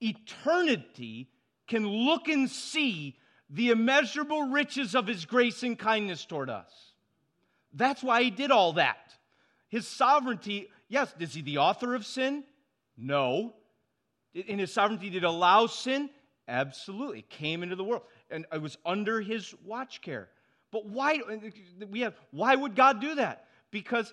[0.00, 1.28] eternity
[1.66, 3.16] can look and see
[3.50, 6.72] the immeasurable riches of his grace and kindness toward us.
[7.72, 9.14] That's why he did all that.
[9.68, 12.44] His sovereignty Yes, is he the author of sin?
[12.96, 13.54] No.
[14.32, 16.10] In his sovereignty, did allow sin?
[16.46, 17.20] Absolutely.
[17.20, 18.02] It came into the world.
[18.30, 20.28] And it was under his watch care.
[20.74, 21.20] But why
[21.88, 23.46] we have why would God do that?
[23.70, 24.12] Because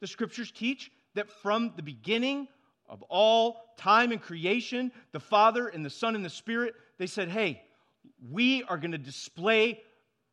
[0.00, 2.46] the scriptures teach that from the beginning
[2.88, 7.28] of all time and creation, the Father and the Son and the Spirit, they said,
[7.28, 7.62] hey,
[8.30, 9.82] we are going to display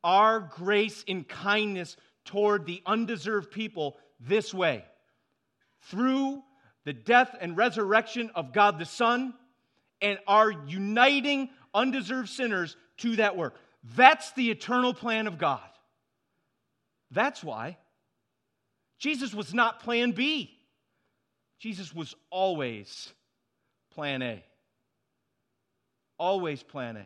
[0.03, 4.85] our grace and kindness toward the undeserved people this way
[5.89, 6.43] through
[6.83, 9.33] the death and resurrection of God the Son
[9.99, 13.55] and are uniting undeserved sinners to that work.
[13.95, 15.59] That's the eternal plan of God.
[17.11, 17.77] That's why
[18.97, 20.51] Jesus was not plan B.
[21.59, 23.13] Jesus was always
[23.93, 24.43] plan A.
[26.17, 27.05] Always plan A.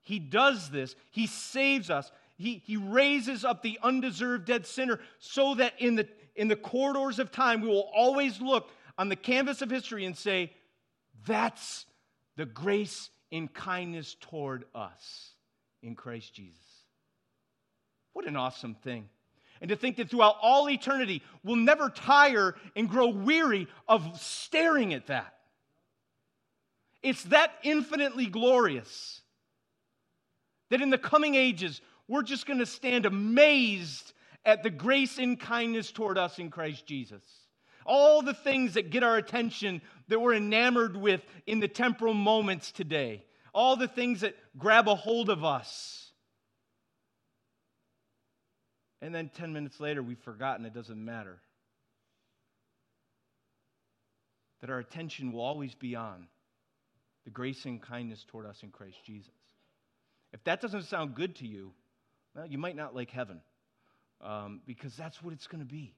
[0.00, 5.54] He does this, He saves us, He, he raises up the undeserved dead sinner so
[5.56, 9.62] that in the in the corridors of time, we will always look on the canvas
[9.62, 10.52] of history and say,
[11.26, 11.86] that's
[12.36, 15.31] the grace and kindness toward us
[15.82, 16.58] in Christ Jesus.
[18.12, 19.08] What an awesome thing.
[19.60, 24.92] And to think that throughout all eternity, we'll never tire and grow weary of staring
[24.92, 25.34] at that.
[27.02, 29.20] It's that infinitely glorious
[30.70, 34.12] that in the coming ages, we're just going to stand amazed
[34.44, 37.22] at the grace and kindness toward us in Christ Jesus.
[37.84, 42.72] All the things that get our attention that we're enamored with in the temporal moments
[42.72, 46.10] today, all the things that grab a hold of us.
[49.00, 51.38] And then 10 minutes later, we've forgotten it doesn't matter.
[54.60, 56.28] That our attention will always be on
[57.24, 59.32] the grace and kindness toward us in Christ Jesus.
[60.32, 61.72] If that doesn't sound good to you,
[62.34, 63.40] well, you might not like heaven
[64.20, 65.94] um, because that's what it's going to be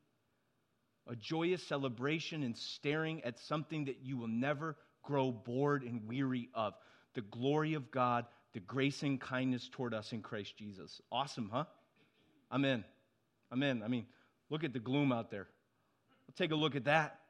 [1.07, 6.49] a joyous celebration and staring at something that you will never grow bored and weary
[6.55, 6.75] of
[7.15, 11.01] the glory of God, the grace and kindness toward us in Christ Jesus.
[11.11, 11.65] Awesome, huh?
[12.51, 12.85] I'm in.
[13.51, 13.83] I'm in.
[13.83, 14.07] I mean,
[14.51, 15.49] look at the gloom out there.
[16.29, 17.21] Let's take a look at that.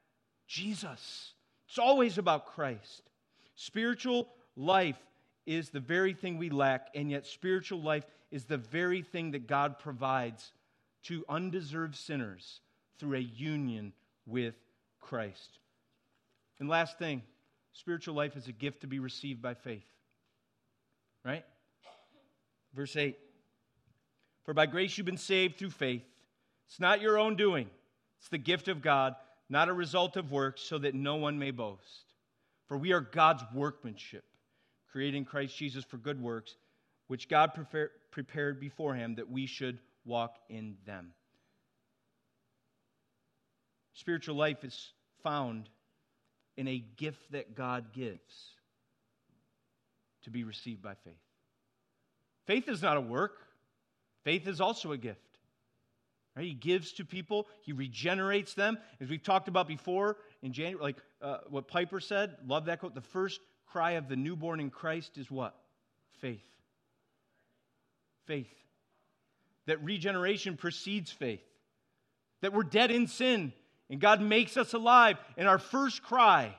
[0.47, 1.33] Jesus.
[1.67, 3.03] It's always about Christ.
[3.55, 4.99] Spiritual life
[5.45, 9.47] is the very thing we lack, and yet spiritual life is the very thing that
[9.47, 10.51] God provides
[11.03, 12.61] to undeserved sinners
[12.99, 13.93] through a union
[14.25, 14.55] with
[14.99, 15.59] Christ.
[16.59, 17.21] And last thing,
[17.75, 19.85] spiritual life is a gift to be received by faith.
[21.23, 21.45] Right?
[22.73, 23.17] Verse 8
[24.43, 26.03] For by grace you've been saved through faith.
[26.67, 27.69] It's not your own doing,
[28.19, 29.15] it's the gift of God,
[29.49, 32.13] not a result of works, so that no one may boast.
[32.67, 34.23] For we are God's workmanship,
[34.91, 36.55] created Christ Jesus for good works,
[37.07, 37.51] which God
[38.09, 41.11] prepared beforehand that we should walk in them.
[43.93, 45.69] Spiritual life is found
[46.57, 48.51] in a gift that God gives
[50.23, 51.13] to be received by faith.
[52.45, 53.37] Faith is not a work,
[54.23, 55.19] faith is also a gift.
[56.35, 56.45] Right?
[56.45, 58.77] He gives to people, he regenerates them.
[58.99, 62.93] As we've talked about before in January, like uh, what Piper said, love that quote.
[62.93, 65.55] The first cry of the newborn in Christ is what?
[66.19, 66.43] Faith.
[68.25, 68.53] Faith.
[69.67, 71.43] That regeneration precedes faith.
[72.41, 73.53] That we're dead in sin
[73.89, 75.17] and God makes us alive.
[75.37, 76.55] And our first cry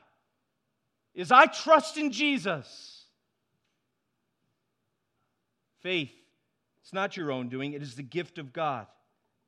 [1.14, 3.04] is, I trust in Jesus.
[5.80, 6.12] Faith.
[6.82, 8.86] It's not your own doing, it is the gift of God.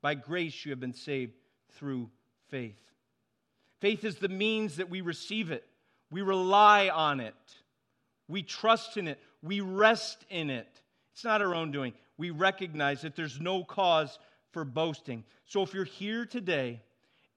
[0.02, 1.34] By grace, you have been saved
[1.72, 2.10] through
[2.48, 2.78] faith.
[3.80, 5.64] Faith is the means that we receive it,
[6.10, 7.34] we rely on it,
[8.26, 10.68] we trust in it, we rest in it.
[11.12, 11.94] It's not our own doing.
[12.16, 14.18] We recognize that there's no cause
[14.52, 15.24] for boasting.
[15.46, 16.80] So if you're here today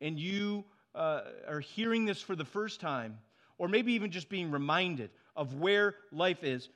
[0.01, 3.19] and you uh, are hearing this for the first time,
[3.57, 6.69] or maybe even just being reminded of where life is,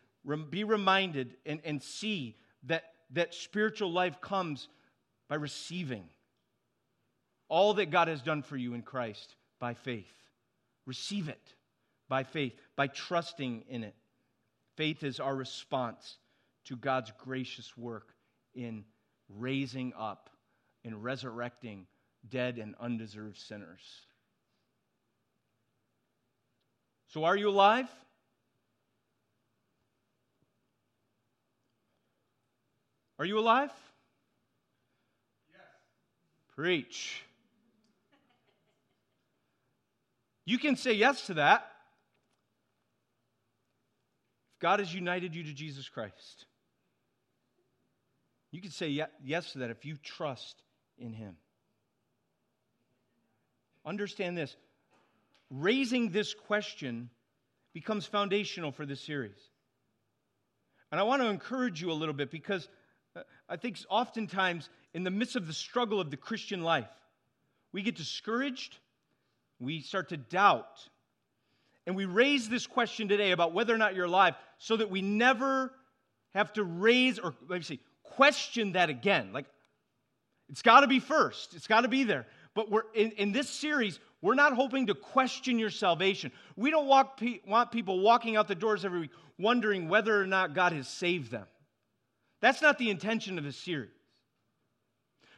[0.49, 4.67] be reminded and, and see that, that spiritual life comes
[5.27, 6.05] by receiving
[7.49, 10.11] all that God has done for you in Christ by faith.
[10.85, 11.53] Receive it
[12.07, 13.95] by faith, by trusting in it.
[14.77, 16.17] Faith is our response
[16.65, 18.13] to God's gracious work
[18.53, 18.83] in
[19.29, 20.29] raising up,
[20.83, 21.87] in resurrecting
[22.29, 23.81] dead and undeserved sinners.
[27.07, 27.87] So, are you alive?
[33.17, 33.71] Are you alive?
[35.49, 35.61] Yes.
[36.55, 37.23] Preach.
[40.45, 41.71] You can say yes to that
[44.53, 46.45] if God has united you to Jesus Christ.
[48.51, 50.61] You can say yes to that if you trust
[50.97, 51.35] in Him.
[53.85, 54.55] Understand this
[55.51, 57.09] raising this question
[57.73, 59.37] becomes foundational for this series.
[60.91, 62.67] And I want to encourage you a little bit because
[63.15, 66.87] uh, I think oftentimes in the midst of the struggle of the Christian life,
[67.71, 68.77] we get discouraged,
[69.59, 70.87] we start to doubt.
[71.85, 75.01] And we raise this question today about whether or not you're alive so that we
[75.01, 75.71] never
[76.33, 79.31] have to raise or let me see, question that again.
[79.33, 79.45] Like,
[80.49, 82.25] it's got to be first, it's got to be there.
[82.55, 86.31] But we're in, in this series, we're not hoping to question your salvation.
[86.55, 90.53] We don't walk, want people walking out the doors every week wondering whether or not
[90.53, 91.45] God has saved them.
[92.41, 93.89] That's not the intention of this series.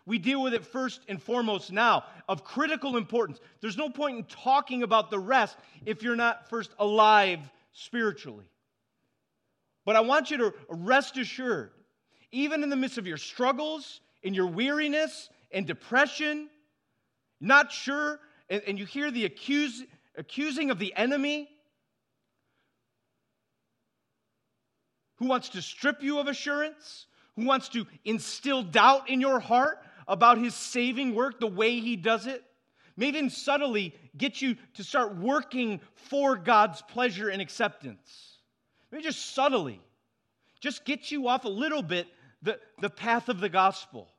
[0.05, 3.39] We deal with it first and foremost now, of critical importance.
[3.59, 7.39] There's no point in talking about the rest if you're not first alive
[7.74, 8.49] spiritually.
[9.84, 11.72] But I want you to rest assured,
[12.32, 16.49] even in the midst of your struggles, in your weariness and depression,
[17.39, 18.19] not sure,
[18.49, 19.83] and, and you hear the accuse,
[20.15, 21.49] accusing of the enemy
[25.17, 29.79] who wants to strip you of assurance, who wants to instill doubt in your heart
[30.07, 32.43] about his saving work, the way he does it,
[32.95, 38.38] maybe even subtly get you to start working for God's pleasure and acceptance.
[38.91, 39.81] Maybe just subtly,
[40.59, 42.07] just get you off a little bit
[42.41, 44.09] the, the path of the gospel.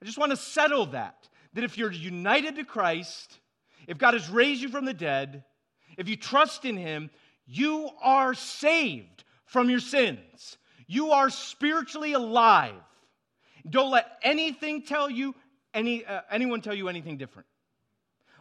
[0.00, 1.28] I just want to settle that.
[1.54, 3.38] That if you're united to Christ,
[3.86, 5.44] if God has raised you from the dead,
[5.96, 7.10] if you trust in Him,
[7.46, 10.58] you are saved from your sins.
[10.86, 12.74] You are spiritually alive.
[13.68, 15.34] Don't let anything tell you,
[15.74, 17.46] any, uh, anyone tell you anything different.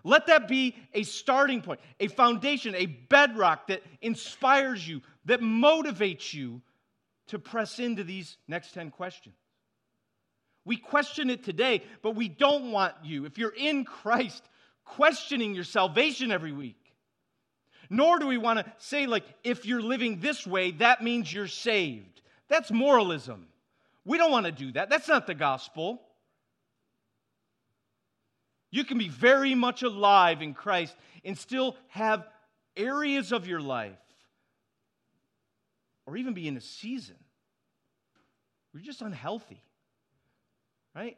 [0.04, 6.34] Let that be a starting point, a foundation, a bedrock that inspires you, that motivates
[6.34, 6.62] you
[7.28, 9.36] to press into these next 10 questions.
[10.68, 14.44] We question it today, but we don't want you, if you're in Christ,
[14.84, 16.76] questioning your salvation every week.
[17.90, 21.48] Nor do we want to say, like, if you're living this way, that means you're
[21.48, 22.22] saved.
[22.50, 23.48] That's moralism.
[24.04, 24.90] We don't want to do that.
[24.90, 26.02] That's not the gospel.
[28.70, 30.94] You can be very much alive in Christ
[31.24, 32.28] and still have
[32.76, 33.98] areas of your life,
[36.06, 37.16] or even be in a season
[38.72, 39.64] where you're just unhealthy.
[40.98, 41.18] Right?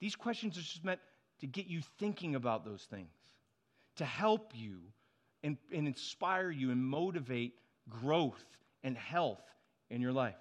[0.00, 1.00] These questions are just meant
[1.40, 3.10] to get you thinking about those things,
[3.96, 4.80] to help you
[5.42, 7.54] and, and inspire you and motivate
[7.88, 8.44] growth
[8.84, 9.42] and health
[9.90, 10.36] in your life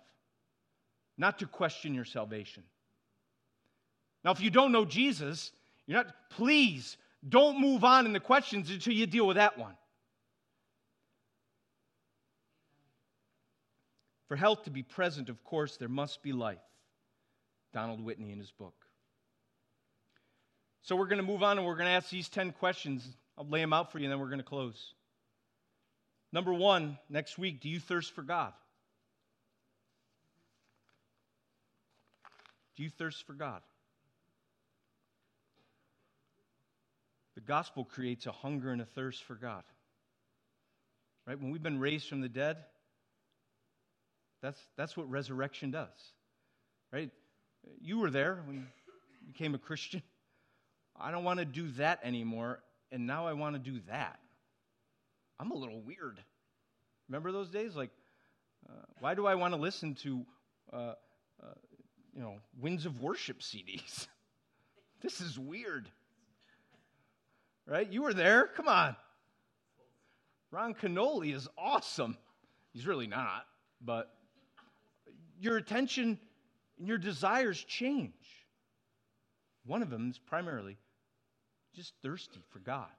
[1.17, 2.63] not to question your salvation.
[4.23, 5.51] Now, if you don't know Jesus,
[5.85, 9.75] you're not, please don't move on in the questions until you deal with that one.
[14.27, 16.57] For health to be present, of course, there must be life.
[17.73, 18.75] Donald Whitney in his book.
[20.83, 23.07] So we're going to move on and we're going to ask these 10 questions.
[23.37, 24.93] I'll lay them out for you and then we're going to close.
[26.31, 28.53] Number one, next week, do you thirst for God?
[32.75, 33.61] Do you thirst for God?
[37.35, 39.63] The gospel creates a hunger and a thirst for God.
[41.25, 41.39] Right?
[41.39, 42.57] When we've been raised from the dead,
[44.41, 45.87] that's, that's what resurrection does.
[46.91, 47.11] Right?
[47.81, 48.63] You were there when you
[49.27, 50.01] became a Christian.
[50.99, 52.59] I don't want to do that anymore,
[52.91, 54.19] and now I want to do that.
[55.39, 56.19] I'm a little weird.
[57.09, 57.75] Remember those days?
[57.75, 57.89] Like,
[58.69, 60.25] uh, why do I want to listen to,
[60.71, 60.93] uh,
[61.41, 61.53] uh,
[62.13, 64.07] you know, Winds of Worship CDs?
[65.01, 65.89] this is weird.
[67.65, 67.91] Right?
[67.91, 68.47] You were there.
[68.47, 68.95] Come on.
[70.51, 72.17] Ron Kenoly is awesome.
[72.71, 73.45] He's really not,
[73.81, 74.13] but
[75.39, 76.19] your attention
[76.83, 78.11] and your desires change.
[79.65, 80.75] One of them is primarily
[81.73, 82.91] just thirsty for God,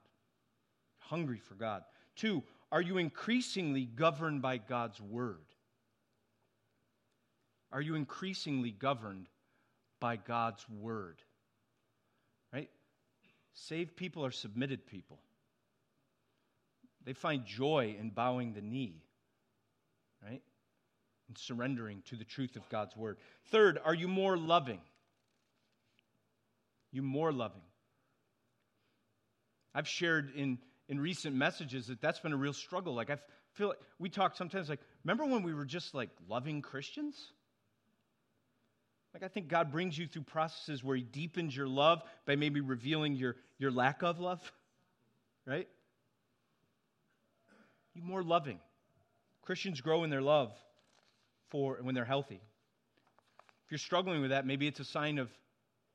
[0.97, 1.83] hungry for God.
[2.15, 5.45] Two, are you increasingly governed by God's word?
[7.71, 9.27] Are you increasingly governed
[9.99, 11.21] by God's word?
[12.51, 12.71] Right?
[13.53, 15.19] Saved people are submitted people.
[17.03, 19.03] They find joy in bowing the knee,
[20.23, 20.41] right?
[21.27, 23.17] And surrendering to the truth of God's word.
[23.45, 24.79] Third, are you more loving?
[26.91, 27.63] You more loving.
[29.73, 32.93] I've shared in, in recent messages that that's been a real struggle.
[32.93, 33.17] Like, I
[33.53, 37.15] feel like we talk sometimes like, remember when we were just like loving Christians?
[39.13, 42.61] Like, I think God brings you through processes where He deepens your love by maybe
[42.61, 44.39] revealing your, your lack of love,
[45.45, 45.67] right?
[47.95, 48.59] You more loving.
[49.41, 50.51] Christians grow in their love
[51.55, 52.41] for when they're healthy.
[53.63, 55.29] If you're struggling with that, maybe it's a sign of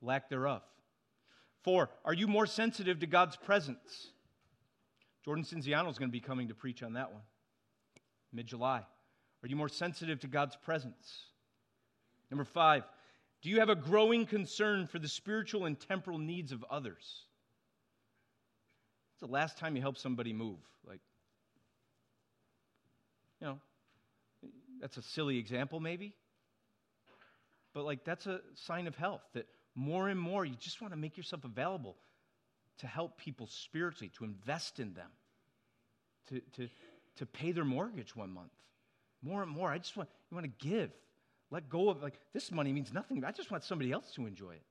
[0.00, 0.62] lack thereof.
[1.64, 4.08] Four, are you more sensitive to God's presence?
[5.22, 7.20] Jordan Cinziano is going to be coming to preach on that one
[8.32, 8.78] mid July.
[9.42, 11.26] Are you more sensitive to God's presence?
[12.30, 12.84] Number five,
[13.42, 17.26] do you have a growing concern for the spiritual and temporal needs of others?
[19.12, 20.56] It's the last time you help somebody move.
[20.86, 21.00] Like,
[23.42, 23.58] you know,
[24.80, 26.14] that's a silly example, maybe.
[27.72, 30.98] But, like, that's a sign of health that more and more you just want to
[30.98, 31.96] make yourself available
[32.78, 35.10] to help people spiritually, to invest in them,
[36.28, 36.68] to, to,
[37.16, 38.50] to pay their mortgage one month.
[39.22, 40.90] More and more, I just want, you want to give.
[41.50, 43.24] Let go of, like, this money means nothing.
[43.24, 44.62] I just want somebody else to enjoy it.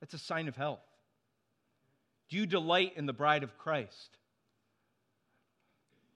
[0.00, 0.80] That's a sign of health.
[2.30, 4.16] Do you delight in the bride of Christ?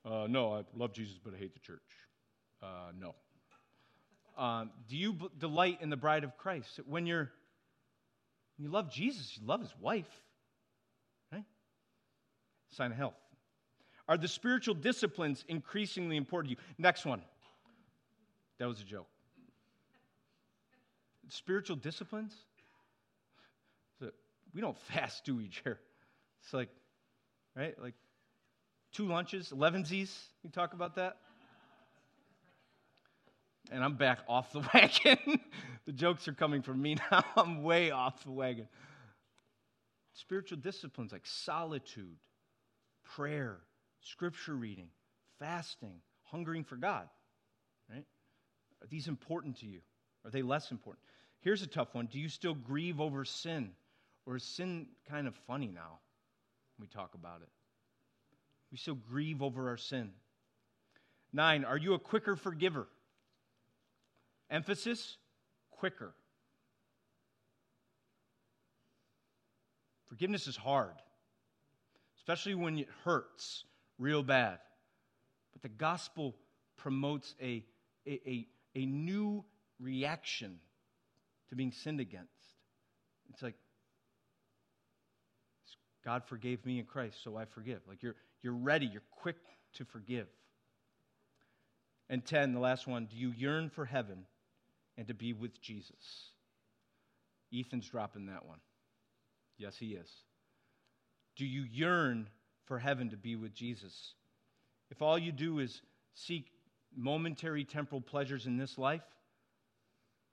[0.04, 1.82] Uh, no, I love Jesus, but I hate the church.
[2.62, 3.14] Uh, no.
[4.42, 6.80] Um, do you b- delight in the bride of Christ?
[6.86, 7.30] When you're
[8.56, 10.08] when you love Jesus, you love his wife.
[11.32, 11.44] Right?
[12.70, 13.14] Sign of health.
[14.08, 16.74] Are the spiritual disciplines increasingly important to you?
[16.78, 17.22] Next one.
[18.58, 19.06] That was a joke
[21.28, 22.34] spiritual disciplines.
[24.54, 25.78] We don't fast, do we, Jer?
[26.42, 26.70] It's like,
[27.54, 27.80] right?
[27.80, 27.94] Like
[28.92, 30.10] two lunches, elevensies.
[30.42, 31.16] We talk about that.
[33.70, 35.40] And I'm back off the wagon.
[35.86, 37.24] the jokes are coming from me now.
[37.36, 38.68] I'm way off the wagon.
[40.12, 42.16] Spiritual disciplines like solitude,
[43.04, 43.58] prayer,
[44.00, 44.88] scripture reading,
[45.38, 47.08] fasting, hungering for God,
[47.88, 48.04] right?
[48.82, 49.80] Are these important to you?
[50.24, 51.02] Are they less important?
[51.40, 53.70] Here's a tough one Do you still grieve over sin?
[54.26, 56.00] Or is sin kind of funny now
[56.76, 57.48] when we talk about it?
[58.70, 60.10] We still grieve over our sin.
[61.32, 62.86] Nine, are you a quicker forgiver?
[64.50, 65.16] Emphasis
[65.70, 66.14] quicker.
[70.08, 70.94] Forgiveness is hard,
[72.16, 73.64] especially when it hurts
[73.98, 74.58] real bad.
[75.52, 76.34] But the gospel
[76.76, 77.64] promotes a,
[78.06, 79.44] a, a, a new
[79.78, 80.58] reaction
[81.50, 82.32] to being sinned against.
[83.30, 83.54] It's like,
[86.04, 87.80] God forgave me in Christ, so I forgive.
[87.86, 89.36] Like you're, you're ready, you're quick
[89.74, 90.26] to forgive.
[92.08, 94.24] And 10, the last one, do you yearn for heaven
[94.98, 96.32] and to be with Jesus?
[97.54, 98.58] Ethan's dropping that one.
[99.56, 100.10] Yes, he is.
[101.36, 102.28] Do you yearn
[102.66, 104.14] for heaven to be with Jesus?
[104.90, 105.80] If all you do is
[106.14, 106.50] seek
[106.94, 109.02] momentary temporal pleasures in this life,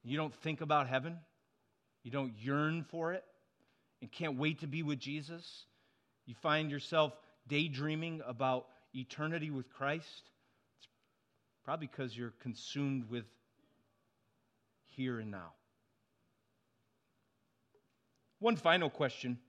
[0.03, 1.17] you don't think about heaven,
[2.03, 3.23] you don't yearn for it,
[4.01, 5.65] and can't wait to be with Jesus,
[6.25, 7.13] you find yourself
[7.47, 10.29] daydreaming about eternity with Christ,
[10.79, 10.87] it's
[11.63, 13.25] probably because you're consumed with
[14.95, 15.53] here and now.
[18.39, 19.39] One final question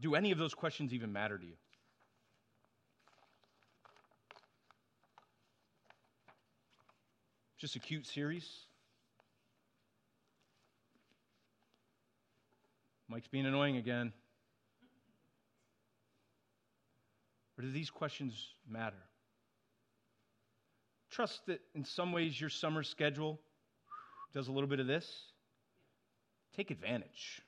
[0.00, 1.56] Do any of those questions even matter to you?
[7.58, 8.48] Just a cute series?
[13.08, 14.12] Mike's being annoying again.
[17.58, 19.02] Or do these questions matter?
[21.10, 23.40] Trust that in some ways your summer schedule
[24.32, 25.08] does a little bit of this.
[26.56, 27.42] Take advantage.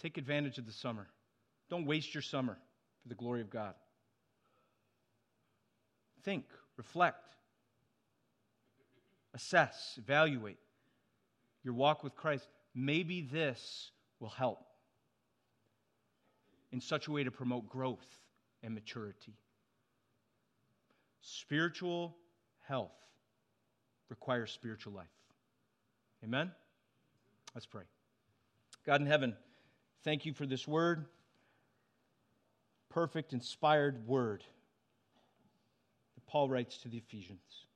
[0.00, 1.08] Take advantage of the summer.
[1.68, 2.56] Don't waste your summer
[3.02, 3.74] for the glory of God.
[6.22, 6.44] Think,
[6.76, 7.36] reflect,
[9.34, 10.58] assess, evaluate
[11.64, 12.48] your walk with Christ.
[12.74, 14.60] Maybe this will help
[16.72, 18.18] in such a way to promote growth
[18.62, 19.34] and maturity.
[21.20, 22.16] Spiritual
[22.66, 22.92] health
[24.08, 25.06] requires spiritual life.
[26.24, 26.50] Amen?
[27.54, 27.84] Let's pray.
[28.84, 29.36] God in heaven,
[30.04, 31.06] thank you for this word,
[32.88, 34.42] perfect, inspired word
[36.14, 37.66] that Paul writes to the Ephesians.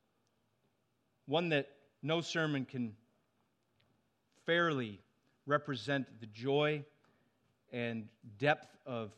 [1.26, 1.68] One that
[2.03, 2.95] no sermon can
[4.45, 5.01] fairly
[5.47, 6.85] represent the joy
[7.72, 8.09] and
[8.39, 9.12] depth of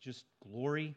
[0.00, 0.94] just glory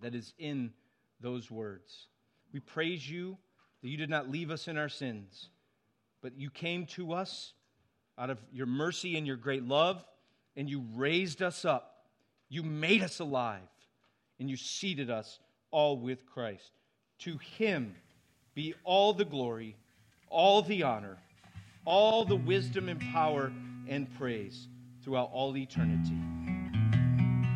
[0.00, 0.72] that is in
[1.20, 2.06] those words.
[2.52, 3.36] We praise you
[3.82, 5.48] that you did not leave us in our sins,
[6.22, 7.54] but you came to us
[8.18, 10.04] out of your mercy and your great love,
[10.56, 12.04] and you raised us up.
[12.48, 13.60] You made us alive,
[14.38, 15.38] and you seated us
[15.70, 16.72] all with Christ.
[17.20, 17.94] To him
[18.54, 19.76] be all the glory,
[20.28, 21.16] all the honor,
[21.84, 23.52] all the wisdom and power
[23.88, 24.68] and praise
[25.02, 26.16] throughout all eternity.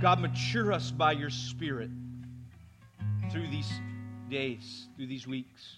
[0.00, 1.90] God, mature us by your Spirit
[3.30, 3.70] through these
[4.30, 5.76] days, through these weeks.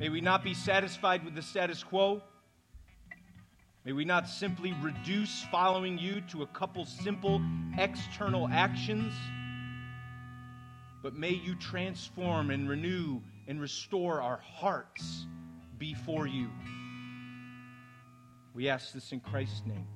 [0.00, 2.22] May we not be satisfied with the status quo.
[3.84, 7.42] May we not simply reduce following you to a couple simple
[7.76, 9.12] external actions,
[11.02, 15.26] but may you transform and renew and restore our hearts
[15.78, 16.48] before you.
[18.54, 19.86] We ask this in Christ's name.